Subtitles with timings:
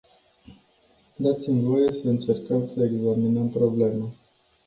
[1.15, 4.05] Dați-mi voie să încercăm să examinăm problema.